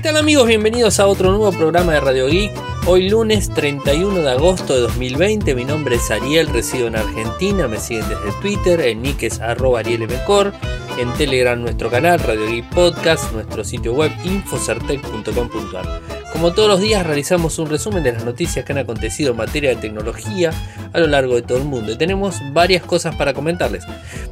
[0.00, 0.48] ¿Qué tal amigos?
[0.48, 2.52] Bienvenidos a otro nuevo programa de Radio Geek.
[2.86, 5.54] Hoy lunes 31 de agosto de 2020.
[5.54, 7.68] Mi nombre es Ariel, resido en Argentina.
[7.68, 10.54] Me siguen desde Twitter, en nick es arroba arielmcor.
[10.96, 16.00] En Telegram nuestro canal, Radio Geek Podcast, nuestro sitio web infocertec.com.ar.
[16.32, 19.68] Como todos los días realizamos un resumen de las noticias que han acontecido en materia
[19.68, 20.50] de tecnología
[20.94, 21.92] a lo largo de todo el mundo.
[21.92, 23.84] Y tenemos varias cosas para comentarles.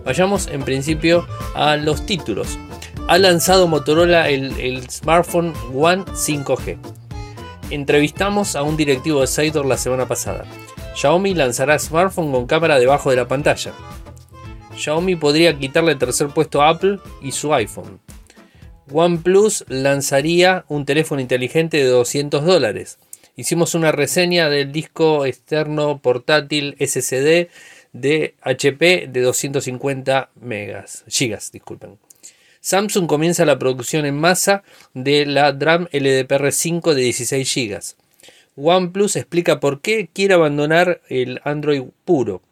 [0.03, 2.59] Vayamos en principio a los títulos
[3.09, 6.77] ha lanzado Motorola el, smartphone One 5G.
[7.71, 10.45] Entrevistamos a un directivo de Sator la semana pasada.
[10.95, 13.73] Xiaomi lanzará smartphone con cámara debajo de la pantalla.
[14.77, 17.99] Xiaomi podría quitarle el tercer puesto a Apple y su iPhone.
[18.93, 22.99] OnePlus lanzaría un teléfono inteligente de 200 dólares.
[23.37, 27.49] Hicimos una reseña del disco externo portátil SSD
[27.95, 31.97] de HP de 250 megas, gigas, disculpen.
[32.69, 37.79] Samsung comienza la producción en masa de la DRAM LDPR5 de 16 GB.
[38.57, 42.43] OnePlus explica por qué quiere abandonar el Android puro.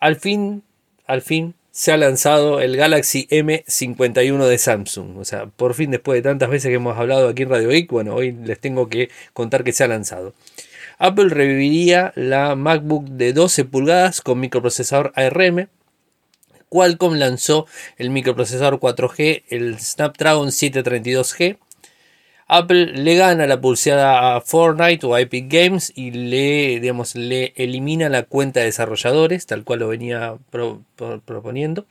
[0.00, 0.64] Al fin,
[1.06, 5.16] al fin se ha lanzado el Galaxy M51 de Samsung.
[5.16, 7.90] O sea, por fin después de tantas veces que hemos hablado aquí en Radio Geek,
[7.90, 10.34] bueno, hoy les tengo que contar que se ha lanzado.
[10.98, 15.68] Apple reviviría la MacBook de 12 pulgadas con microprocesador ARM
[16.68, 17.66] Qualcomm lanzó
[17.96, 21.58] el microprocesador 4G, el Snapdragon 732G.
[22.50, 27.52] Apple le gana la pulseada a Fortnite o a Epic Games y le, digamos, le
[27.56, 30.38] elimina la cuenta de desarrolladores, tal cual lo venía
[31.26, 31.86] proponiendo.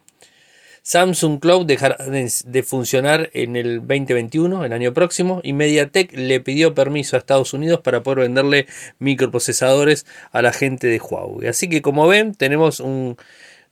[0.87, 6.73] Samsung Cloud dejará de, funcionar en el 2021, el año próximo, y MediaTek le pidió
[6.73, 8.67] permiso a Estados Unidos para poder venderle
[8.97, 11.49] microprocesadores a la gente de Huawei.
[11.49, 13.17] Así que como ven, tenemos un,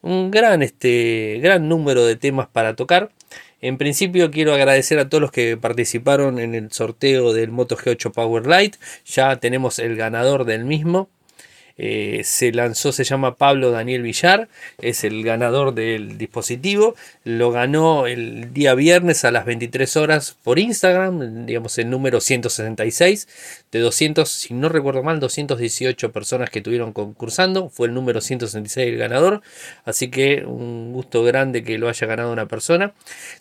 [0.06, 3.10] un gran, este, gran número de temas para tocar.
[3.60, 8.12] En principio quiero agradecer a todos los que participaron en el sorteo del Moto G8
[8.12, 8.76] Power Light.
[9.06, 11.10] Ya tenemos el ganador del mismo.
[11.78, 14.48] Eh, se lanzó, se llama Pablo Daniel Villar,
[14.82, 20.58] es el ganador del dispositivo, lo ganó el día viernes a las 23 horas por
[20.58, 23.28] Instagram, digamos el número 166
[23.74, 28.94] de 200, si no recuerdo mal, 218 personas que estuvieron concursando, fue el número 166
[28.94, 29.42] el ganador,
[29.84, 32.94] así que un gusto grande que lo haya ganado una persona.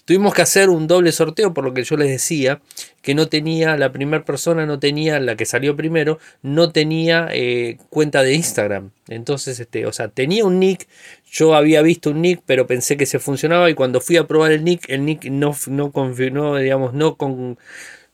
[0.04, 2.60] Tuvimos que hacer un doble sorteo, por lo que yo les decía,
[3.04, 7.76] que no tenía, la primera persona no tenía, la que salió primero, no tenía eh,
[7.90, 8.92] cuenta de Instagram.
[9.08, 10.88] Entonces, este, o sea, tenía un nick,
[11.30, 14.52] yo había visto un nick, pero pensé que se funcionaba y cuando fui a probar
[14.52, 17.58] el nick, el nick no, no, digamos, no, con,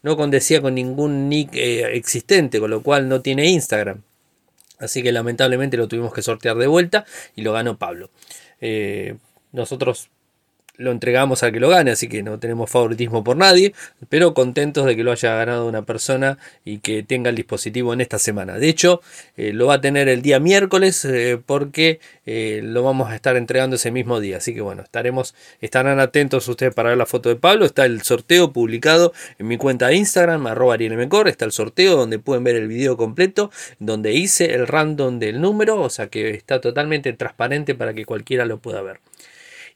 [0.03, 4.03] no condecía con ningún nick eh, existente, con lo cual no tiene Instagram.
[4.81, 7.05] Así que lamentablemente lo tuvimos que sortear de vuelta
[7.37, 8.11] y lo ganó Pablo.
[8.61, 9.15] Eh,
[9.53, 10.11] nosotros
[10.80, 13.74] lo entregamos al que lo gane, así que no tenemos favoritismo por nadie,
[14.08, 18.00] pero contentos de que lo haya ganado una persona y que tenga el dispositivo en
[18.00, 18.58] esta semana.
[18.58, 19.02] De hecho,
[19.36, 23.36] eh, lo va a tener el día miércoles eh, porque eh, lo vamos a estar
[23.36, 24.38] entregando ese mismo día.
[24.38, 27.66] Así que bueno, estaremos, estarán atentos ustedes para ver la foto de Pablo.
[27.66, 31.28] Está el sorteo publicado en mi cuenta de Instagram, arroba arielmcor.
[31.28, 35.80] Está el sorteo donde pueden ver el video completo, donde hice el random del número,
[35.80, 39.00] o sea que está totalmente transparente para que cualquiera lo pueda ver.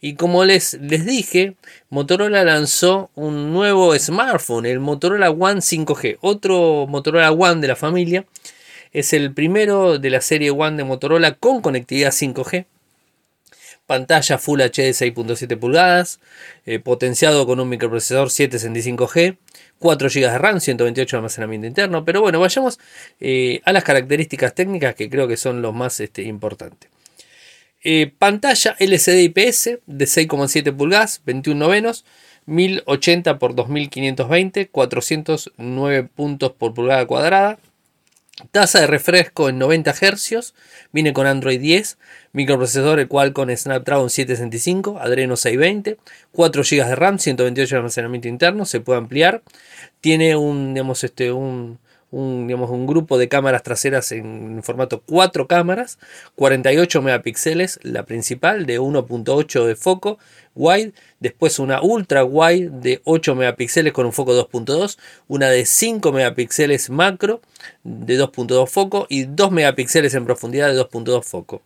[0.04, 1.54] Y como les, les dije,
[1.88, 6.18] Motorola lanzó un nuevo smartphone, el Motorola One 5G.
[6.20, 8.26] Otro Motorola One de la familia.
[8.92, 12.66] Es el primero de la serie One de Motorola con conectividad 5G.
[13.86, 16.20] Pantalla Full HD 6.7 pulgadas,
[16.66, 19.38] eh, potenciado con un microprocesador 765G,
[19.78, 22.04] 4 GB de RAM, 128 de almacenamiento interno.
[22.04, 22.78] Pero bueno, vayamos
[23.20, 26.90] eh, a las características técnicas que creo que son los más este, importantes.
[27.86, 32.06] Eh, pantalla LCD IPS de 6,7 pulgadas, 21 novenos,
[32.46, 37.58] 1080 x 2520, 409 puntos por pulgada cuadrada.
[38.50, 40.54] Tasa de refresco en 90 Hz,
[40.92, 41.98] viene con Android 10,
[42.32, 45.98] microprocesador el cual con Snapdragon 765, Adreno 620,
[46.32, 49.42] 4 GB de RAM, 128 de almacenamiento interno, se puede ampliar.
[50.00, 51.78] Tiene un, digamos, este, un,
[52.14, 55.98] un, digamos, un grupo de cámaras traseras en formato 4 cámaras,
[56.36, 60.18] 48 megapíxeles, la principal de 1.8 de foco
[60.54, 64.96] wide, después una ultra wide de 8 megapíxeles con un foco 2.2,
[65.26, 67.40] una de 5 megapíxeles macro
[67.82, 71.62] de 2.2 foco y 2 megapíxeles en profundidad de 2.2 foco.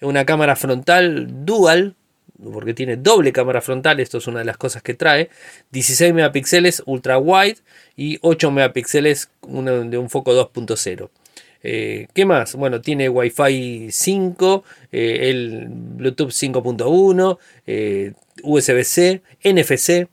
[0.00, 1.94] Una cámara frontal dual
[2.42, 5.30] porque tiene doble cámara frontal, esto es una de las cosas que trae,
[5.70, 7.58] 16 megapíxeles ultra wide
[7.96, 11.10] y 8 megapíxeles de un foco 2.0.
[11.62, 12.54] Eh, ¿Qué más?
[12.56, 17.38] Bueno, tiene Wi-Fi 5, eh, el Bluetooth 5.1,
[18.42, 20.08] USB-C, NFC.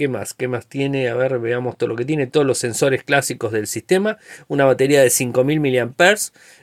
[0.00, 0.32] ¿Qué ¿Qué más?
[0.32, 1.10] ¿Qué más tiene?
[1.10, 2.26] A ver, veamos todo lo que tiene.
[2.26, 4.16] Todos los sensores clásicos del sistema.
[4.48, 6.14] Una batería de 5000 mAh.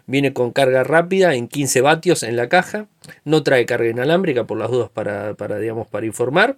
[0.08, 2.88] Viene con carga rápida en 15 vatios en la caja.
[3.26, 6.58] No trae carga inalámbrica por las dudas para, para digamos, para informar.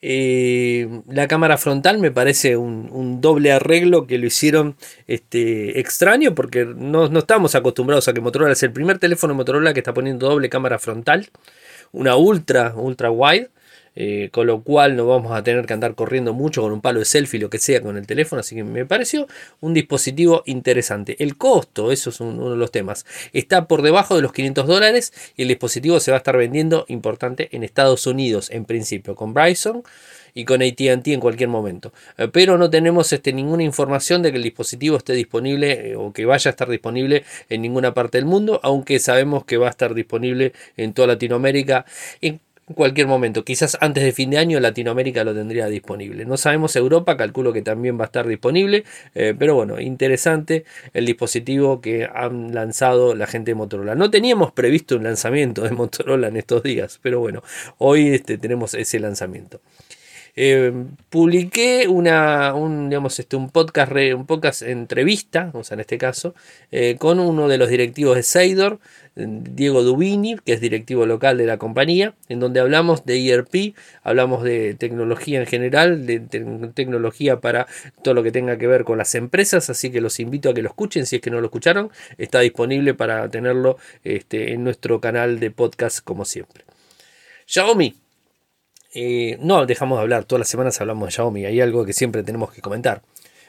[0.00, 4.76] Eh, la cámara frontal me parece un, doble arreglo que lo hicieron
[5.08, 9.74] este, extraño porque no, no, estamos acostumbrados a que Motorola es el primer teléfono Motorola
[9.74, 11.30] que está poniendo doble cámara frontal,
[11.90, 13.50] una ultra, ultra wide.
[13.94, 17.00] Eh, con lo cual no vamos a tener que andar corriendo mucho con un palo
[17.00, 19.26] de selfie, lo que sea con el teléfono, así que me pareció
[19.60, 21.22] un dispositivo interesante.
[21.22, 23.04] El costo, eso es uno de los temas,
[23.34, 26.86] está por debajo de los 500 dólares y el dispositivo se va a estar vendiendo
[26.88, 29.82] importante en Estados Unidos, en principio, con Bryson
[30.34, 31.92] y con ATT en cualquier momento.
[32.16, 36.12] Eh, pero no tenemos este, ninguna información de que el dispositivo esté disponible eh, o
[36.12, 39.70] que vaya a estar disponible en ninguna parte del mundo, aunque sabemos que va a
[39.70, 41.84] estar disponible en toda Latinoamérica.
[42.72, 43.44] Cualquier momento.
[43.44, 46.24] Quizás antes de fin de año Latinoamérica lo tendría disponible.
[46.24, 48.84] No sabemos Europa, calculo que también va a estar disponible.
[49.14, 53.94] Eh, pero bueno, interesante el dispositivo que han lanzado la gente de Motorola.
[53.94, 57.42] No teníamos previsto un lanzamiento de Motorola en estos días, pero bueno,
[57.78, 59.60] hoy este, tenemos ese lanzamiento.
[60.34, 60.72] Eh,
[61.10, 62.04] publiqué un,
[62.88, 66.34] digamos, este, un, podcast, un podcast entrevista, o sea, en este caso,
[66.70, 68.80] eh, con uno de los directivos de Seidor,
[69.14, 74.42] Diego Dubini, que es directivo local de la compañía, en donde hablamos de ERP, hablamos
[74.42, 77.66] de tecnología en general, de tecnología para
[78.02, 80.62] todo lo que tenga que ver con las empresas, así que los invito a que
[80.62, 84.98] lo escuchen, si es que no lo escucharon, está disponible para tenerlo este, en nuestro
[84.98, 86.64] canal de podcast como siempre.
[87.44, 88.01] Xiaomi
[88.94, 92.22] eh, no dejamos de hablar, todas las semanas hablamos de Xiaomi, hay algo que siempre
[92.22, 93.02] tenemos que comentar.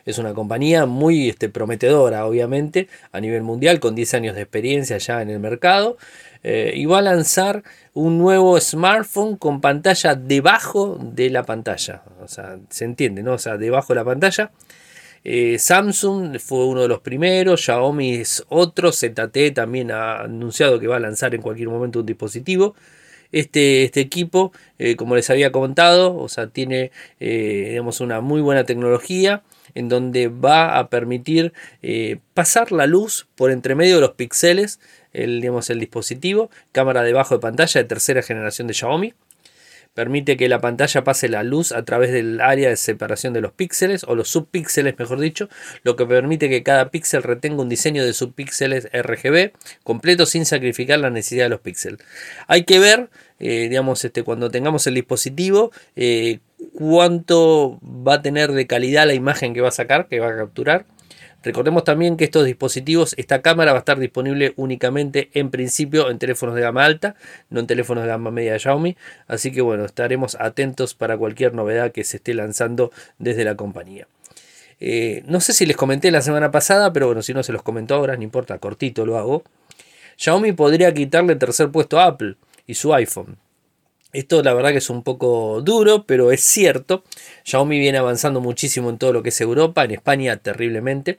[0.06, 4.98] Es una compañía muy este, prometedora, obviamente, a nivel mundial, con 10 años de experiencia
[4.98, 5.98] ya en el mercado.
[6.44, 7.64] Eh, y va a lanzar
[7.94, 12.04] un nuevo smartphone con pantalla debajo de la pantalla.
[12.22, 13.34] O sea, se entiende, ¿no?
[13.34, 14.52] O sea, debajo de la pantalla.
[15.24, 20.88] Eh, Samsung fue uno de los primeros, Xiaomi es otro, ZT también ha anunciado que
[20.88, 22.76] va a lanzar en cualquier momento un dispositivo.
[23.34, 28.64] Este, este equipo, eh, como les había contado, o sea, tiene eh, una muy buena
[28.64, 29.44] tecnología
[29.74, 31.52] en donde va a permitir
[31.82, 34.80] eh, pasar la luz por entre medio de los píxeles,
[35.14, 39.14] el, digamos, el dispositivo, cámara debajo de pantalla de tercera generación de Xiaomi
[39.94, 43.52] permite que la pantalla pase la luz a través del área de separación de los
[43.52, 45.50] píxeles o los subpíxeles, mejor dicho,
[45.84, 49.52] lo que permite que cada píxel retenga un diseño de subpíxeles RGB
[49.84, 52.00] completo sin sacrificar la necesidad de los píxeles.
[52.48, 53.10] Hay que ver,
[53.40, 56.40] eh, digamos, este, cuando tengamos el dispositivo, eh,
[56.74, 60.38] cuánto va a tener de calidad la imagen que va a sacar, que va a
[60.38, 60.86] capturar.
[61.44, 66.18] Recordemos también que estos dispositivos, esta cámara va a estar disponible únicamente en principio en
[66.18, 67.16] teléfonos de gama alta,
[67.50, 68.96] no en teléfonos de gama media de Xiaomi.
[69.28, 74.08] Así que bueno, estaremos atentos para cualquier novedad que se esté lanzando desde la compañía.
[74.80, 77.62] Eh, no sé si les comenté la semana pasada, pero bueno, si no se los
[77.62, 79.44] comento ahora, no importa, cortito lo hago.
[80.16, 82.36] Xiaomi podría quitarle tercer puesto a Apple
[82.68, 83.38] y su iPhone.
[84.14, 87.04] Esto la verdad que es un poco duro, pero es cierto.
[87.44, 91.18] Xiaomi viene avanzando muchísimo en todo lo que es Europa, en España terriblemente,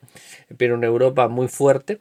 [0.57, 2.01] pero en Europa muy fuerte.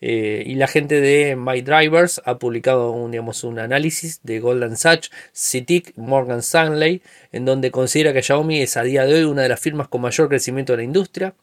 [0.00, 4.76] Eh, y la gente de My Drivers ha publicado un, digamos, un análisis de Golden
[4.76, 7.02] Sachs, CITIC, Morgan Stanley,
[7.32, 10.00] en donde considera que Xiaomi es a día de hoy una de las firmas con
[10.00, 11.34] mayor crecimiento de la industria.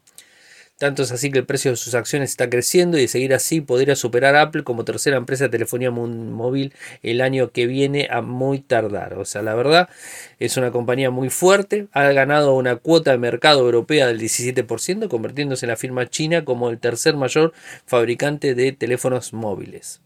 [0.78, 3.62] Tanto es así que el precio de sus acciones está creciendo y de seguir así
[3.62, 8.22] podría superar a Apple como tercera empresa de telefonía móvil el año que viene a
[8.22, 9.16] muy tardar.
[9.16, 9.90] O sea, la verdad
[10.38, 15.66] es una compañía muy fuerte, ha ganado una cuota de mercado europea del 17%, convirtiéndose
[15.66, 17.54] en la firma china como el tercer mayor
[17.88, 20.02] fabricante de teléfonos móviles.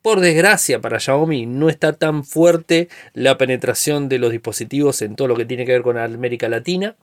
[0.00, 5.26] Por desgracia para Xiaomi no está tan fuerte la penetración de los dispositivos en todo
[5.26, 6.94] lo que tiene que ver con América Latina.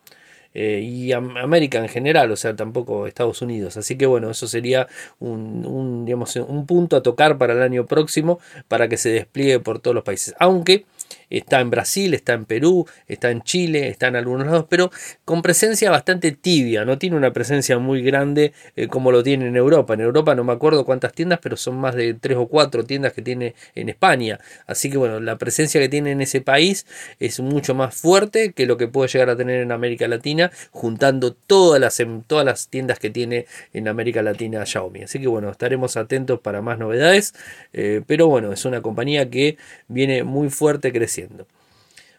[0.56, 3.76] Eh, y América en general, o sea, tampoco Estados Unidos.
[3.76, 4.88] Así que bueno, eso sería
[5.20, 9.80] un, digamos, un punto a tocar para el año próximo para que se despliegue por
[9.80, 10.34] todos los países.
[10.40, 10.86] Aunque
[11.30, 14.92] Está en Brasil, está en Perú, está en Chile, está en algunos lados, pero
[15.24, 19.56] con presencia bastante tibia, no tiene una presencia muy grande eh, como lo tiene en
[19.56, 19.94] Europa.
[19.94, 23.14] En Europa no me acuerdo cuántas tiendas, pero son más de tres o cuatro tiendas
[23.14, 24.40] que tiene en España.
[24.68, 26.86] Así que bueno, la presencia que tiene en ese país
[27.20, 31.34] es mucho más fuerte que lo que puede llegar a tener en América Latina, juntando
[31.34, 35.04] todas las, em, todas las tiendas que tiene en América Latina Xiaomi.
[35.04, 37.34] Así que bueno, estaremos atentos para más novedades,
[37.74, 41.15] eh, pero bueno, es una compañía que viene muy fuerte creciendo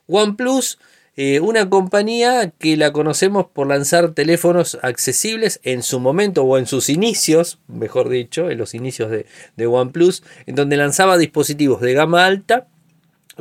[0.07, 0.79] OnePlus,
[1.17, 6.67] eh, una compañía que la conocemos por lanzar teléfonos accesibles en su momento o en
[6.67, 9.27] sus inicios, mejor dicho, en los inicios de,
[9.57, 12.69] de OnePlus, en donde lanzaba dispositivos de gama alta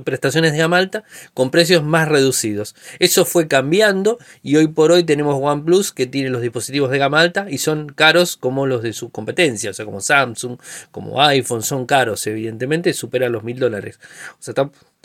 [0.04, 2.76] prestaciones de gama alta con precios más reducidos.
[3.00, 7.22] Eso fue cambiando y hoy por hoy tenemos OnePlus que tiene los dispositivos de gama
[7.22, 10.58] alta y son caros como los de su competencia, o sea, como Samsung,
[10.92, 14.00] como iPhone, son caros, evidentemente, superan los mil dólares.
[14.34, 14.54] O sea,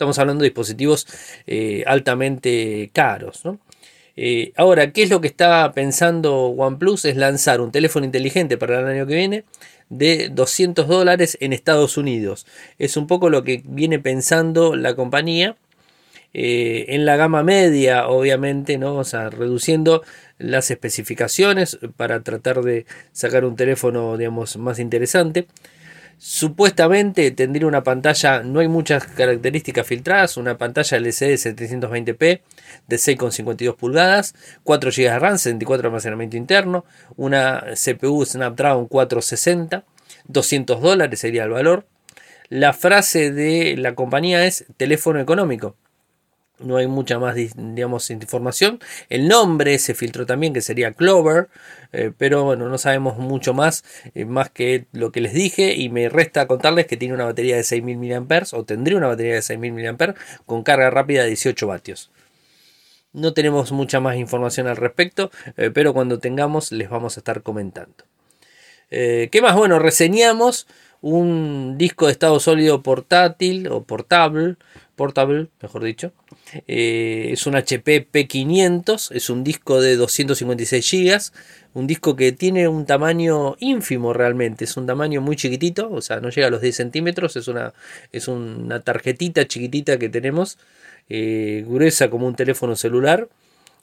[0.01, 1.05] estamos hablando de dispositivos
[1.45, 3.43] eh, altamente caros,
[4.17, 7.05] eh, ahora, ¿qué es lo que está pensando OnePlus?
[7.05, 9.45] Es lanzar un teléfono inteligente para el año que viene
[9.89, 12.47] de 200 dólares en Estados Unidos.
[12.79, 15.55] Es un poco lo que viene pensando la compañía.
[16.33, 18.95] Eh, en la gama media, obviamente, ¿no?
[18.95, 20.01] O sea, reduciendo
[20.39, 25.47] las especificaciones para tratar de sacar un teléfono, digamos, más interesante.
[26.23, 32.41] Supuestamente tendría una pantalla, no hay muchas características filtradas, una pantalla LCD 720p
[32.87, 36.85] de 6,52 pulgadas, 4 GB de RAM, 64 de almacenamiento interno,
[37.15, 39.83] una CPU Snapdragon 460,
[40.27, 41.87] 200 dólares sería el valor.
[42.49, 45.75] La frase de la compañía es teléfono económico
[46.63, 48.79] no hay mucha más digamos, información.
[49.09, 51.49] El nombre se filtró también, que sería Clover,
[51.91, 53.83] eh, pero bueno, no sabemos mucho más,
[54.15, 57.55] eh, más que lo que les dije, y me resta contarles que tiene una batería
[57.55, 60.15] de 6.000 mAh, o tendría una batería de 6.000 mAh,
[60.45, 62.11] con carga rápida de 18 vatios.
[63.13, 67.41] No tenemos mucha más información al respecto, eh, pero cuando tengamos les vamos a estar
[67.43, 68.05] comentando.
[68.89, 69.55] ¿Qué más?
[69.55, 70.67] Bueno, reseñamos
[71.01, 74.57] un disco de estado sólido portátil o portable
[75.01, 76.11] portable, mejor dicho.
[76.67, 81.19] Eh, es un HP P500, es un disco de 256 GB,
[81.73, 86.19] un disco que tiene un tamaño ínfimo realmente, es un tamaño muy chiquitito, o sea,
[86.19, 87.73] no llega a los 10 centímetros, es una,
[88.11, 90.59] es una tarjetita chiquitita que tenemos,
[91.09, 93.27] eh, gruesa como un teléfono celular,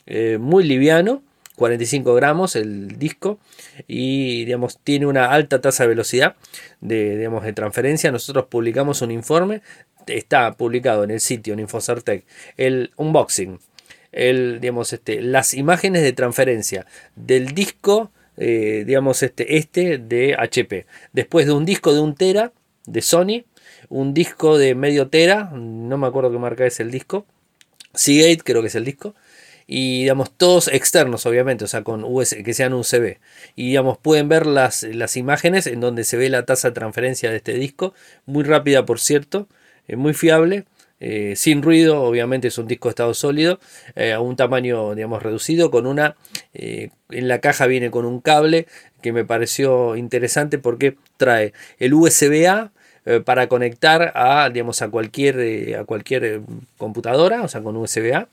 [0.06, 1.24] eh, muy liviano.
[1.58, 3.38] 45 gramos el disco
[3.86, 6.36] y digamos tiene una alta tasa de velocidad
[6.80, 9.60] de, digamos, de transferencia nosotros publicamos un informe
[10.06, 12.24] está publicado en el sitio en Infocertec
[12.56, 13.58] el unboxing,
[14.12, 16.86] el, digamos, este, las imágenes de transferencia
[17.16, 20.86] del disco, eh, digamos, este, este de HP.
[21.12, 22.52] Después de un disco de un tera
[22.86, 23.44] de Sony,
[23.88, 27.26] un disco de medio tera, no me acuerdo qué marca es el disco,
[27.94, 29.14] Seagate creo que es el disco,
[29.70, 32.04] y digamos todos externos obviamente, o sea, con
[32.44, 33.18] que sean USB.
[33.54, 37.30] Y digamos pueden ver las, las imágenes en donde se ve la tasa de transferencia
[37.30, 37.94] de este disco,
[38.26, 39.46] muy rápida por cierto,
[39.96, 40.64] muy fiable.
[41.00, 43.60] Eh, sin ruido, obviamente es un disco de estado sólido,
[43.94, 46.16] eh, a un tamaño digamos reducido, con una
[46.54, 48.66] eh, en la caja viene con un cable
[49.00, 52.72] que me pareció interesante porque trae el USB-A
[53.24, 56.42] para conectar a digamos a cualquier a cualquier
[56.76, 58.28] computadora, o sea con USB-A,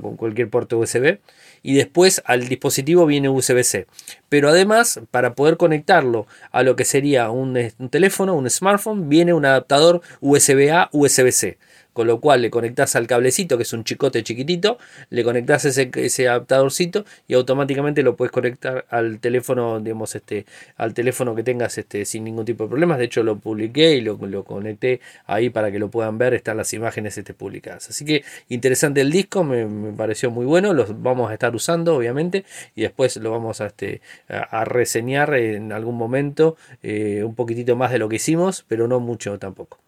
[0.00, 1.18] con cualquier puerto USB
[1.62, 3.86] y después al dispositivo viene USB-C.
[4.28, 9.32] Pero además, para poder conectarlo a lo que sería un, un teléfono, un smartphone, viene
[9.32, 11.58] un adaptador USB-A, USB-C
[11.96, 14.76] con lo cual le conectas al cablecito, que es un chicote chiquitito,
[15.08, 20.44] le conectas ese, adaptadorcito y automáticamente lo puedes conectar al teléfono, digamos, este,
[20.76, 22.98] al teléfono que tengas este, sin ningún tipo de problemas.
[22.98, 26.58] De hecho, lo publiqué y lo, lo conecté ahí para que lo puedan ver, están
[26.58, 27.88] las imágenes este, publicadas.
[27.88, 32.44] Así que interesante el disco, me, pareció muy bueno, los vamos a estar usando, obviamente,
[32.74, 37.90] y después lo vamos a, este, a, reseñar en algún momento, eh, un poquitito más
[37.90, 39.85] de lo que hicimos, pero no mucho tampoco.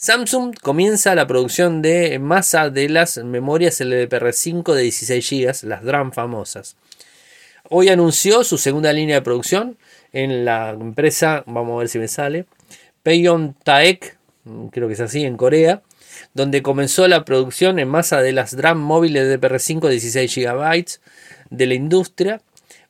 [0.00, 6.12] Samsung comienza la producción de masa de las memorias LDPR5 de 16 GB, las DRAM
[6.12, 6.76] famosas.
[7.68, 9.76] Hoy anunció su segunda línea de producción
[10.12, 12.46] en la empresa, vamos a ver si me sale,
[13.02, 14.16] Peyon Taek,
[14.70, 15.82] creo que es así, en Corea,
[16.32, 20.84] donde comenzó la producción en masa de las DRAM móviles LDPR5 de 16 GB
[21.50, 22.40] de la industria,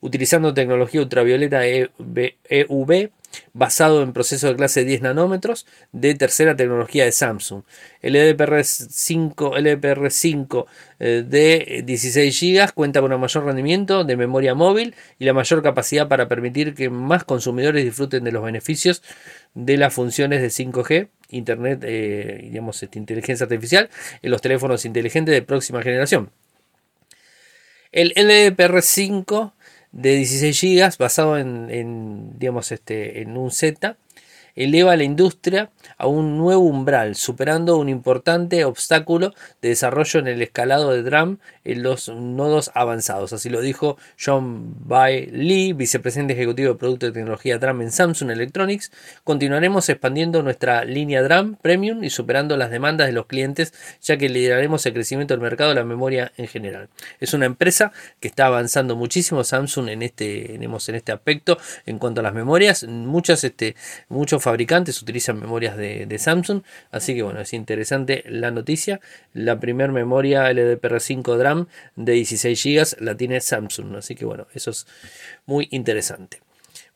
[0.02, 3.10] utilizando tecnología ultravioleta EUV
[3.52, 7.62] basado en procesos de clase 10 nanómetros de tercera tecnología de Samsung.
[8.00, 10.66] El LDPR5, LDPR5
[11.00, 15.62] eh, de 16 GB cuenta con un mayor rendimiento de memoria móvil y la mayor
[15.62, 19.02] capacidad para permitir que más consumidores disfruten de los beneficios
[19.54, 23.90] de las funciones de 5G, Internet, eh, digamos, este, inteligencia artificial
[24.22, 26.30] en los teléfonos inteligentes de próxima generación.
[27.90, 29.52] El LDPR5
[29.92, 33.96] de 16 GB basado en, digamos, este, en un Z
[34.58, 40.42] eleva la industria a un nuevo umbral, superando un importante obstáculo de desarrollo en el
[40.42, 43.32] escalado de DRAM en los nodos avanzados.
[43.32, 48.30] Así lo dijo John Bai Lee, vicepresidente ejecutivo de Producto de Tecnología DRAM en Samsung
[48.30, 48.90] Electronics.
[49.22, 53.72] Continuaremos expandiendo nuestra línea DRAM Premium y superando las demandas de los clientes,
[54.02, 56.88] ya que lideraremos el crecimiento del mercado de la memoria en general.
[57.20, 62.20] Es una empresa que está avanzando muchísimo Samsung en este, en este aspecto en cuanto
[62.20, 62.84] a las memorias.
[62.84, 63.76] Muchas, este,
[64.08, 68.98] muchos fabricantes utilizan memorias de, Samsung, así que bueno, es interesante la noticia.
[69.34, 74.70] La primera memoria LDPR5 DRAM de 16 GB la tiene Samsung, así que bueno, eso
[74.70, 74.86] es
[75.44, 76.40] muy interesante.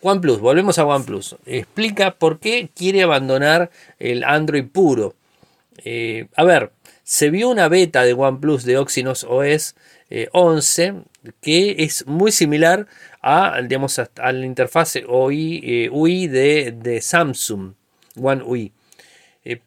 [0.01, 1.37] OnePlus, volvemos a OnePlus.
[1.45, 5.15] Explica por qué quiere abandonar el Android puro.
[5.85, 6.73] Eh, a ver,
[7.05, 9.75] se vio una beta de OnePlus de Oxynos OS
[10.33, 10.95] 11 eh,
[11.41, 12.87] que es muy similar
[13.23, 17.75] a, digamos, a la interfaz UI, UI de, Samsung,
[18.21, 18.73] One UI.
[19.45, 19.61] Eh,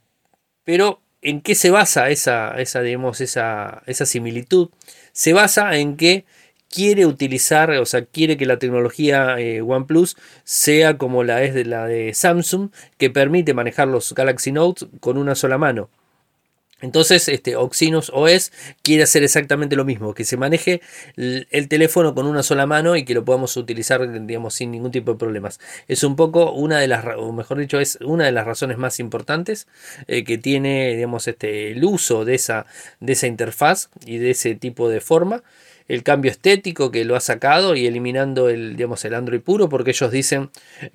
[0.63, 4.70] pero, ¿en qué se basa esa, esa, digamos, esa, esa similitud?
[5.13, 6.25] Se basa en que
[6.70, 11.65] quiere utilizar, o sea, quiere que la tecnología eh, OnePlus sea como la es de
[11.65, 15.89] la de Samsung, que permite manejar los Galaxy Note con una sola mano.
[16.86, 18.51] Entonces, este Oxynos OS
[18.84, 20.82] quiere hacer exactamente lo mismo, que se maneje
[21.18, 25.12] el, teléfono con una sola mano y que lo podamos utilizar, digamos, sin ningún tipo
[25.13, 25.60] de problemas.
[25.88, 29.00] Es un poco una de las, o mejor dicho, es una de las razones más
[29.00, 29.68] importantes
[30.08, 32.68] eh, que tiene, digamos, este, el uso de esa,
[33.00, 35.44] de esa interfaz y de ese tipo de forma
[35.88, 39.92] el cambio estético que lo ha sacado y eliminando el, digamos, el Android puro, porque
[39.92, 40.50] ellos dicen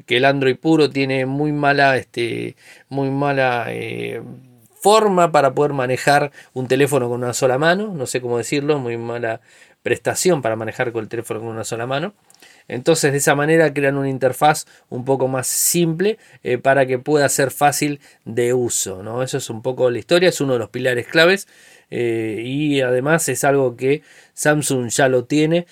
[0.06, 2.56] que el Android puro tiene muy mala, este,
[2.88, 4.20] muy mala eh,
[4.80, 8.96] forma para poder manejar un teléfono con una sola mano, no sé cómo decirlo, muy
[8.96, 9.40] mala
[9.82, 12.14] prestación para manejar con el teléfono con una sola mano.
[12.68, 17.28] Entonces de esa manera crean una interfaz un poco más simple eh, para que pueda
[17.28, 19.02] ser fácil de uso.
[19.02, 19.22] ¿no?
[19.22, 21.48] Eso es un poco la historia, es uno de los pilares claves
[21.90, 24.02] eh, y además es algo que
[24.34, 25.66] Samsung ya lo tiene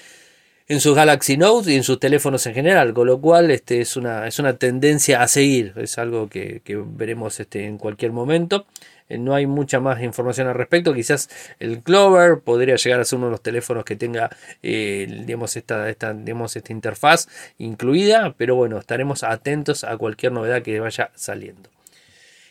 [0.69, 3.97] en sus Galaxy Note y en sus teléfonos en general, con lo cual este, es,
[3.97, 8.67] una, es una tendencia a seguir, es algo que, veremos este, en cualquier momento.
[9.09, 10.95] Eh, no hay mucha más información al respecto.
[10.95, 14.31] Quizás el Clover podría llegar a ser uno de los teléfonos que tenga
[14.63, 21.11] eh, esta, esta, esta interfaz incluida, pero bueno, estaremos atentos a cualquier novedad que vaya
[21.15, 21.71] saliendo.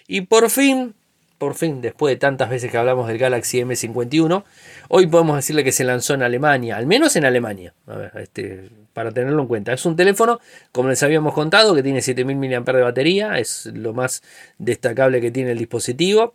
[0.08, 0.96] Y por fin,
[1.38, 4.44] por fin, después de tantas veces que hablamos del Galaxy M51,
[4.88, 7.74] hoy podemos decirle que se lanzó en Alemania, al menos en Alemania,
[8.16, 9.74] este, para tenerlo en cuenta.
[9.74, 10.40] Es un teléfono,
[10.72, 14.24] como les habíamos contado, que tiene 7000 mAh de batería, es lo más
[14.58, 16.34] destacable que tiene el dispositivo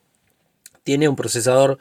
[0.85, 1.79] tiene un procesador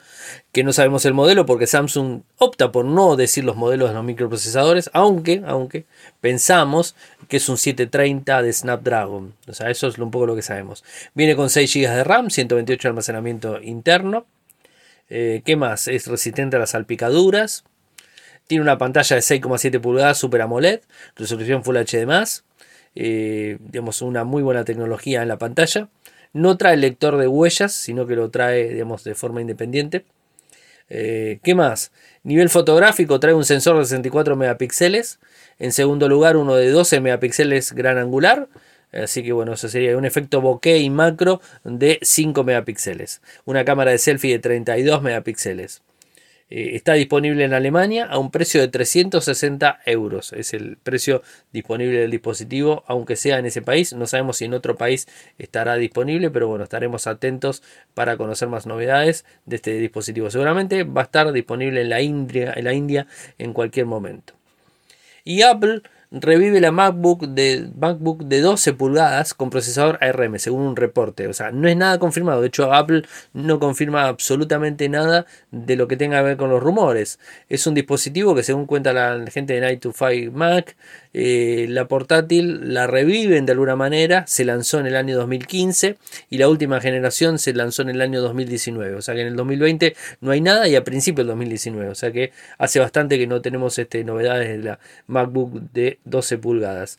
[0.52, 4.04] que no sabemos el modelo porque Samsung opta por no decir los modelos de los
[4.04, 5.86] microprocesadores, aunque, aunque
[6.20, 6.94] pensamos
[7.28, 9.34] que es un 730 de Snapdragon.
[9.48, 10.84] O sea, eso es un poco lo que sabemos.
[11.14, 14.26] Viene con 6 GB de RAM, 128 de almacenamiento interno.
[15.08, 15.88] Eh, ¿Qué más?
[15.88, 17.64] Es resistente a las salpicaduras.
[18.46, 20.80] Tiene una pantalla de 6,7 pulgadas Super AMOLED,
[21.16, 22.42] resolución Full HD+.
[22.94, 25.88] Eh, digamos, una muy buena tecnología en la pantalla.
[26.32, 30.04] No trae lector de huellas, sino que lo trae digamos, de forma independiente.
[30.88, 31.92] Eh, ¿Qué más?
[32.22, 35.20] Nivel fotográfico trae un sensor de 64 megapíxeles.
[35.58, 38.48] En segundo lugar, uno de 12 megapíxeles gran angular.
[38.92, 43.22] Así que bueno, eso sería un efecto bokeh y macro de 5 megapíxeles.
[43.44, 45.82] Una cámara de selfie de 32 megapíxeles.
[46.54, 50.34] Eh, está disponible en Alemania a un precio de 360 euros.
[50.34, 53.94] Es el precio disponible del dispositivo, aunque sea en ese país.
[53.94, 57.62] No sabemos si en otro país estará disponible, pero bueno, estaremos atentos
[57.94, 60.30] para conocer más novedades de este dispositivo.
[60.30, 63.06] Seguramente va a estar disponible en la India en, la India
[63.38, 64.34] en cualquier momento.
[65.24, 65.80] Y Apple
[66.12, 71.26] revive la MacBook de, MacBook de 12 pulgadas con procesador ARM, según un reporte.
[71.26, 72.40] O sea, no es nada confirmado.
[72.40, 76.62] De hecho, Apple no confirma absolutamente nada de lo que tenga que ver con los
[76.62, 77.18] rumores.
[77.48, 80.76] Es un dispositivo que, según cuenta la gente de Night to Five Mac,
[81.14, 84.26] eh, la portátil la reviven de alguna manera.
[84.26, 85.96] Se lanzó en el año 2015
[86.30, 88.94] y la última generación se lanzó en el año 2019.
[88.94, 91.90] O sea que en el 2020 no hay nada y a principios del 2019.
[91.90, 96.38] O sea que hace bastante que no tenemos este, novedades de la MacBook de 12
[96.38, 96.98] pulgadas.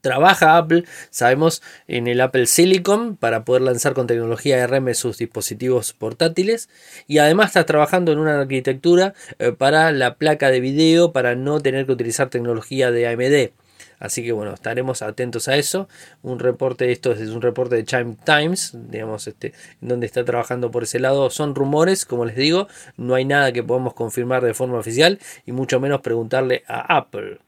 [0.00, 5.92] Trabaja Apple, sabemos, en el Apple Silicon para poder lanzar con tecnología ARM sus dispositivos
[5.92, 6.68] portátiles
[7.06, 11.60] y además está trabajando en una arquitectura eh, para la placa de video para no
[11.60, 13.50] tener que utilizar tecnología de AMD.
[14.00, 15.86] Así que bueno, estaremos atentos a eso.
[16.22, 20.84] Un reporte, esto es un reporte de Chime Times, digamos, este, donde está trabajando por
[20.84, 21.28] ese lado.
[21.28, 25.52] Son rumores, como les digo, no hay nada que podamos confirmar de forma oficial y
[25.52, 27.38] mucho menos preguntarle a Apple.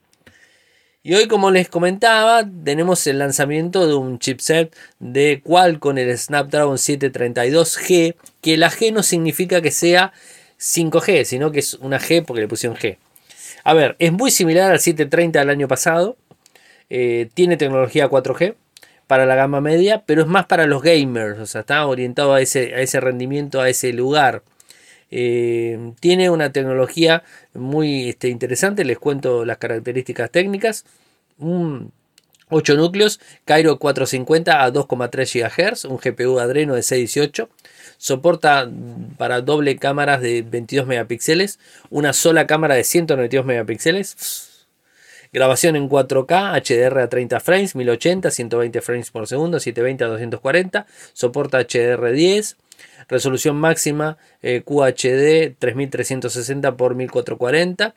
[1.04, 6.76] Y hoy, como les comentaba, tenemos el lanzamiento de un chipset de Qualcomm, el Snapdragon
[6.76, 10.12] 732G, que la G no significa que sea
[10.60, 12.98] 5G, sino que es una G porque le pusieron G.
[13.64, 16.16] A ver, es muy similar al 730 del año pasado,
[16.88, 18.54] eh, tiene tecnología 4G
[19.08, 22.40] para la gama media, pero es más para los gamers, o sea, está orientado a
[22.40, 24.44] ese, a ese rendimiento, a ese lugar.
[25.14, 27.22] Eh, tiene una tecnología
[27.52, 30.86] muy este, interesante, les cuento las características técnicas.
[31.38, 31.92] Un
[32.48, 37.50] 8 núcleos, Cairo 450 a 2,3 GHz, un GPU Adreno de 618.
[37.98, 38.70] Soporta
[39.18, 41.58] para doble cámaras de 22 megapíxeles,
[41.90, 44.66] una sola cámara de 192 megapíxeles.
[45.30, 50.86] Grabación en 4K, HDR a 30 frames, 1080, 120 frames por segundo, 720 a 240.
[51.12, 52.56] Soporta HDR10.
[53.08, 57.94] Resolución máxima eh, QHD 3360 x 1440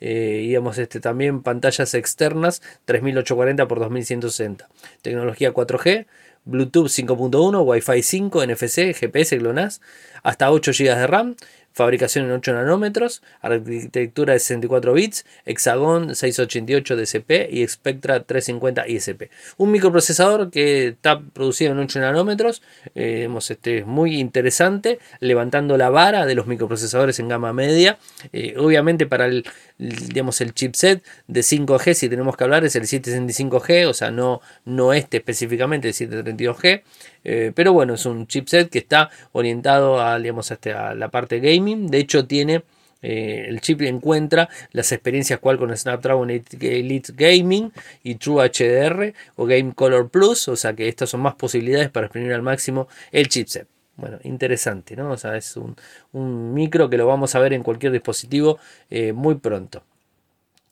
[0.00, 4.68] eh, este, también pantallas externas 3840 x 2160.
[5.02, 6.06] Tecnología 4G,
[6.44, 9.80] Bluetooth 5.1, Wi-Fi 5, NFC, GPS, GLONASS,
[10.22, 11.36] hasta 8 GB de RAM,
[11.76, 19.30] fabricación en 8 nanómetros, arquitectura de 64 bits, Hexagon 688 DCP y Spectra 350 ISP.
[19.58, 22.62] Un microprocesador que está producido en 8 nanómetros,
[22.94, 27.98] eh, este, muy interesante, levantando la vara de los microprocesadores en gama media.
[28.32, 29.44] Eh, obviamente para el,
[29.76, 34.40] digamos, el chipset de 5G, si tenemos que hablar, es el 765G, o sea, no,
[34.64, 36.84] no este específicamente, el 732G.
[37.28, 41.40] Eh, pero bueno, es un chipset que está orientado a, digamos, este, a la parte
[41.40, 41.88] gaming.
[41.88, 42.62] De hecho, tiene
[43.02, 47.72] eh, el chip encuentra las experiencias cual con Snapdragon Elite Gaming
[48.04, 52.06] y True HDR o Game Color Plus, o sea que estas son más posibilidades para
[52.06, 53.66] exprimir al máximo el chipset.
[53.96, 55.10] Bueno, interesante, ¿no?
[55.10, 58.58] O sea, es un, micro que lo vamos a ver en cualquier dispositivo
[58.88, 59.82] eh, muy pronto.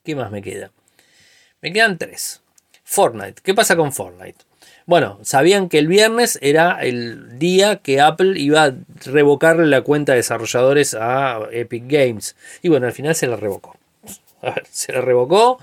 [0.05, 0.71] ¿Qué más me queda?
[1.63, 2.43] Me quedan tres.
[2.85, 3.43] Fortnite.
[3.43, 4.45] ¿Qué pasa con Fortnite?
[4.87, 8.75] Bueno, sabían que el viernes era el día que Apple iba a
[9.07, 12.37] revocarle la cuenta de desarrolladores a Epic Games.
[12.61, 13.77] Y bueno, al final se la revocó.
[14.71, 15.59] se la revocó.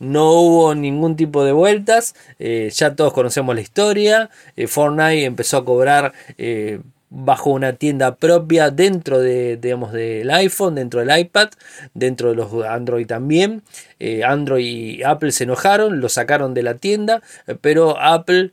[0.00, 2.16] No hubo ningún tipo de vueltas.
[2.40, 4.30] Eh, ya todos conocemos la historia.
[4.56, 6.80] Eh, Fortnite empezó a cobrar eh,
[7.14, 11.50] bajo una tienda propia dentro de, digamos, del iPhone, dentro del iPad,
[11.94, 13.62] dentro de los Android también.
[14.00, 17.22] Eh, Android y Apple se enojaron, lo sacaron de la tienda,
[17.60, 18.52] pero Apple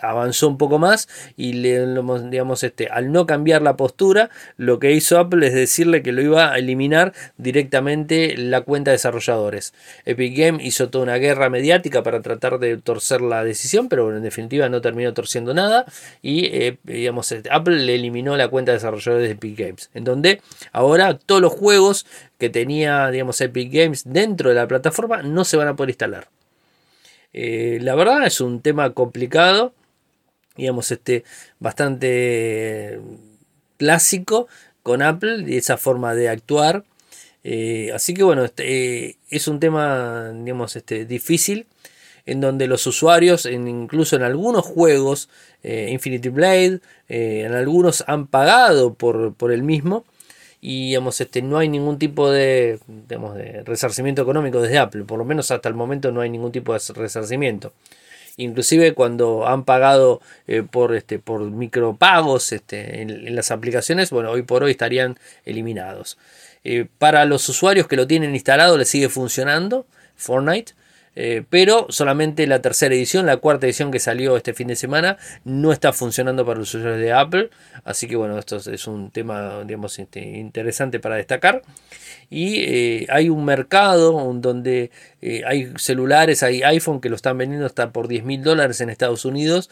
[0.00, 1.86] avanzó un poco más y le,
[2.30, 6.22] digamos, este, al no cambiar la postura, lo que hizo Apple es decirle que lo
[6.22, 9.74] iba a eliminar directamente la cuenta de desarrolladores.
[10.06, 14.22] Epic Game hizo toda una guerra mediática para tratar de torcer la decisión, pero en
[14.22, 15.84] definitiva no terminó torciendo nada
[16.22, 20.04] y eh, digamos, este, Apple le eliminó la cuenta de desarrolladores de Epic Games, en
[20.04, 20.40] donde
[20.72, 22.06] ahora todos los juegos
[22.38, 26.28] que tenía, digamos, Epic Games dentro de la plataforma no se van a poder instalar.
[27.32, 29.72] Eh, la verdad es un tema complicado,
[30.56, 31.24] digamos, este,
[31.58, 33.00] bastante
[33.76, 34.48] clásico
[34.82, 36.84] con Apple y esa forma de actuar.
[37.44, 41.66] Eh, así que bueno, este, es un tema, digamos, este, difícil
[42.30, 45.28] en donde los usuarios, incluso en algunos juegos,
[45.62, 50.04] eh, Infinity Blade, en algunos han pagado por, por el mismo
[50.60, 55.24] y digamos, este, no hay ningún tipo de, de resarcimiento económico desde Apple, por lo
[55.24, 57.72] menos hasta el momento no hay ningún tipo de resarcimiento.
[58.38, 64.42] Inclusive cuando han pagado eh, por, este, por micropagos este, en, las aplicaciones, bueno, hoy
[64.42, 66.18] por hoy estarían eliminados.
[66.62, 70.72] Eh, para los usuarios que lo tienen instalado le sigue funcionando Fortnite.
[71.20, 75.18] Eh, pero solamente la tercera edición, la cuarta edición que salió este fin de semana,
[75.42, 77.50] no está funcionando para los usuarios de Apple.
[77.82, 81.62] Así que bueno, esto es un tema digamos, este, interesante para destacar.
[82.30, 87.66] Y eh, hay un mercado donde eh, hay celulares, hay iPhone que lo están vendiendo
[87.66, 89.70] hasta por 10 mil dólares en Estados Unidos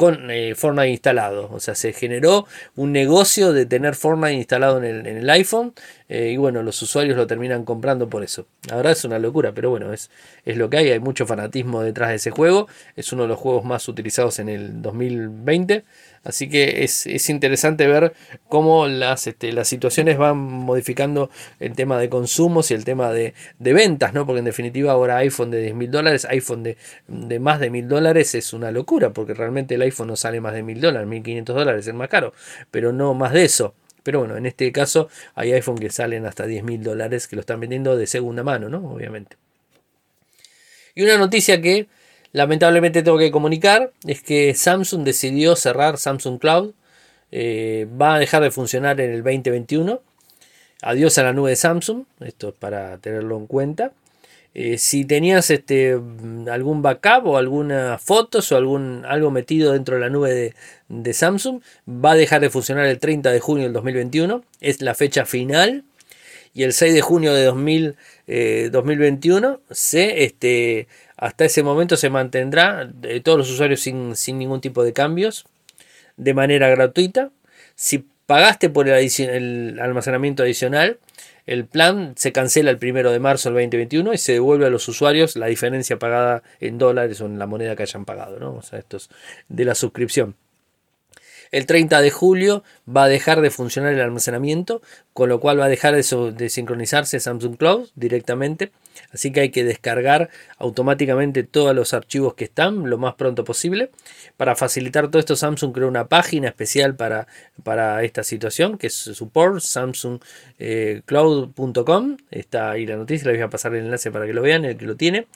[0.00, 1.50] con eh, Fortnite instalado.
[1.52, 5.74] O sea, se generó un negocio de tener Fortnite instalado en el, iPhone
[6.12, 8.48] eh, y bueno, los usuarios lo terminan comprando por eso.
[8.68, 10.10] Verdad es una locura, pero bueno, es,
[10.44, 10.90] es lo que hay.
[10.90, 12.66] Hay mucho fanatismo detrás de ese juego.
[12.96, 15.84] Es uno de los juegos más utilizados en el 2020.
[16.24, 18.12] Así que es, interesante ver
[18.48, 23.32] cómo las, este, las situaciones van modificando el tema de consumos y el tema de,
[23.60, 24.26] ventas, ¿no?
[24.26, 27.86] Porque en definitiva ahora iPhone de 10 mil dólares, iPhone de, de, más de mil
[27.86, 31.54] dólares es una locura, porque realmente el iPhone no sale más de mil dólares, 1500
[31.54, 32.34] dólares es más caro,
[32.72, 33.74] pero no más de eso.
[34.02, 37.40] Pero bueno, en este caso hay iPhone que salen hasta 10 mil dólares que lo
[37.40, 38.78] están vendiendo de segunda mano, ¿no?
[38.92, 39.36] Obviamente.
[40.94, 41.88] Y una noticia que
[42.32, 46.74] Lamentablemente tengo que comunicar es que Samsung decidió cerrar Samsung Cloud.
[47.32, 50.00] Eh, va a dejar de funcionar en el 2021.
[50.82, 52.04] Adiós a la nube de Samsung.
[52.20, 53.92] Esto es para tenerlo en cuenta.
[54.52, 55.92] Eh, si tenías este,
[56.50, 60.54] algún backup o algunas fotos o algún, algo metido dentro de la nube
[60.88, 64.44] de, Samsung, va a dejar de funcionar el 30 de junio del 2021.
[64.60, 65.84] Es la fecha final.
[66.52, 70.88] Y el 6 de junio de 2021 eh, se este,
[71.20, 75.44] hasta ese momento se mantendrá de todos los usuarios sin, ningún tipo de cambios
[76.16, 77.30] de manera gratuita.
[77.76, 80.98] Si pagaste por el, almacenamiento adicional,
[81.50, 84.86] el plan se cancela el primero de marzo del 2021 y se devuelve a los
[84.86, 88.54] usuarios la diferencia pagada en dólares o en la moneda que hayan pagado, ¿no?
[88.54, 89.10] O sea, esto es
[89.48, 90.36] de la suscripción.
[91.50, 94.80] El 30 de julio va a dejar de funcionar el almacenamiento,
[95.12, 98.70] con lo cual va a dejar de, de sincronizarse Samsung Cloud directamente.
[99.12, 103.90] Así que hay que descargar automáticamente todos los archivos que están lo más pronto posible.
[104.36, 107.26] Para facilitar todo esto, Samsung creó una página especial para,
[107.62, 112.16] para esta situación, que es support samsungcloud.com.
[112.30, 114.76] Está ahí la noticia, les voy a pasar el enlace para que lo vean, el
[114.76, 115.26] que lo tiene.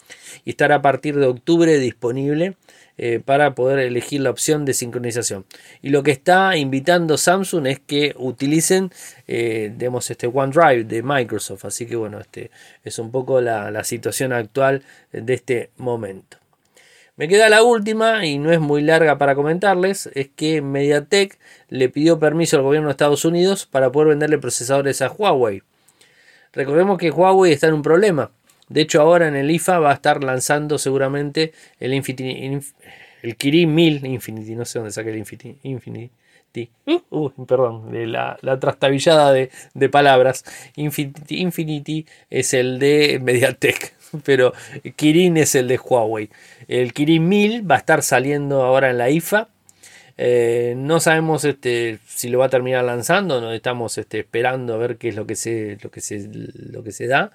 [0.44, 2.56] Y estará a partir de octubre disponible
[2.96, 5.44] eh, para poder elegir la opción de sincronización.
[5.82, 8.90] Y lo que está invitando Samsung es que utilicen
[9.26, 9.74] eh,
[10.08, 11.64] este OneDrive de Microsoft.
[11.64, 12.50] Así que bueno, este
[12.84, 16.38] es un poco la, la situación actual de este momento.
[17.16, 21.88] Me queda la última y no es muy larga para comentarles, es que MediaTek le
[21.88, 25.62] pidió permiso al gobierno de Estados Unidos para poder venderle procesadores a Huawei.
[26.52, 28.32] Recordemos que Huawei está en un problema
[28.68, 31.92] de hecho, ahora en el IFA va a estar lanzando seguramente el
[33.22, 34.54] el Kirin 1000 Infinity.
[34.54, 35.58] No sé dónde saqué el Infinity.
[35.62, 36.10] Infinity.
[37.10, 40.44] Uh, perdón, la, la trastabillada de, palabras.
[40.76, 44.52] Infinity, Infinity es el de Mediatek, pero
[44.94, 46.30] Kirin es el de Huawei.
[46.68, 49.48] El Kirin 1000 va a estar saliendo ahora en la IFA.
[50.16, 54.76] Eh, no sabemos este, si lo va a terminar lanzando, no estamos este, esperando a
[54.76, 57.32] ver qué es lo que se, lo que se, lo que se da.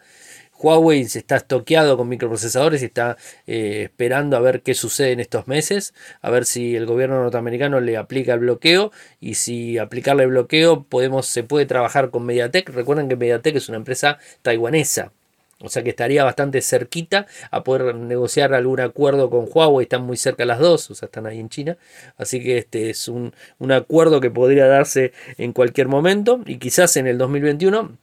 [0.59, 3.17] Huawei se está estoqueado con microprocesadores y está
[3.47, 7.79] eh, esperando a ver qué sucede en estos meses, a ver si el gobierno norteamericano
[7.79, 12.69] le aplica el bloqueo y si aplicarle el bloqueo podemos, se puede trabajar con MediaTek.
[12.69, 15.11] Recuerden que MediaTek es una empresa taiwanesa.
[15.61, 19.83] O sea que estaría bastante cerquita a poder negociar algún acuerdo con Huawei.
[19.83, 21.77] Están muy cerca las dos, o sea, están ahí en China.
[22.17, 26.41] Así que este es un, un acuerdo que podría darse en cualquier momento.
[26.45, 27.97] Y quizás en el 2021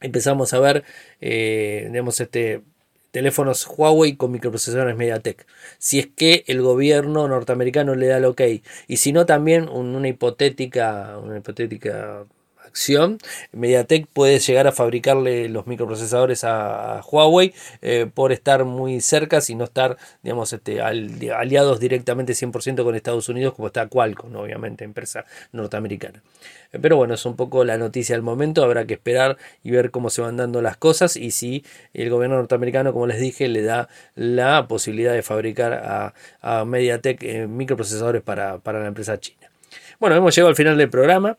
[0.00, 0.84] empezamos a ver,
[1.20, 2.62] eh, este,
[3.10, 5.46] teléfonos Huawei con microprocesadores MediaTek.
[5.78, 8.42] Si es que el gobierno norteamericano le da el ok.
[8.88, 12.26] Y si no, también una hipotética, una hipotética
[12.64, 13.18] acción,
[13.52, 19.54] MediaTek puede llegar a fabricarle los microprocesadores a, Huawei eh, por estar muy cerca, y
[19.54, 25.24] no estar, digamos, este, aliados directamente 100% con Estados Unidos, como está Qualcomm, obviamente, empresa
[25.52, 26.22] norteamericana.
[26.72, 29.90] Eh, pero bueno, es un poco la noticia del momento, habrá que esperar y ver
[29.90, 33.62] cómo se van dando las cosas y si el gobierno norteamericano, como les dije, le
[33.62, 35.72] da la posibilidad de fabricar
[36.42, 39.50] a, MediaTek eh, microprocesadores para, para la empresa china.
[39.98, 41.36] Bueno, hemos llegado al final del programa.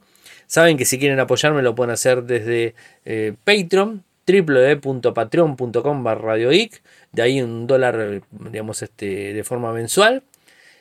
[0.52, 7.42] Saben que si quieren apoyarme lo pueden hacer desde eh, Patreon www.patreon.com barra de ahí
[7.42, 10.24] un dólar digamos este de forma mensual.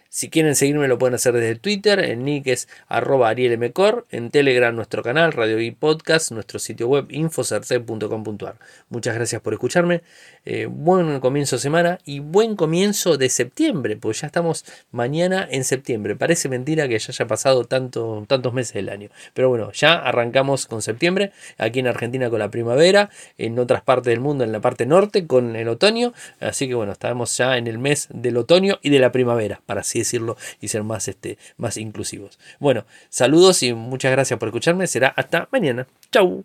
[0.08, 4.74] Si quieren seguirme lo pueden hacer desde Twitter, en nick es arroba arielmcor, en Telegram
[4.74, 8.56] nuestro canal, Radio y Podcast, nuestro sitio web infocerce.com.ar.
[8.88, 10.02] Muchas gracias por escucharme,
[10.44, 15.64] eh, buen comienzo de semana y buen comienzo de septiembre, pues ya estamos mañana en
[15.64, 16.16] septiembre.
[16.16, 20.66] Parece mentira que ya haya pasado tanto, tantos meses del año, pero bueno, ya arrancamos
[20.66, 24.60] con septiembre, aquí en Argentina con la primavera, en otras partes del mundo en la
[24.60, 28.78] parte norte con el otoño, así que bueno, estamos ya en el mes del otoño
[28.82, 32.38] y de la primavera, para así decirlo y ser más, este, más inclusivos.
[32.58, 34.86] Bueno, saludos y muchas gracias por escucharme.
[34.86, 35.86] Será hasta mañana.
[36.10, 36.44] Chau.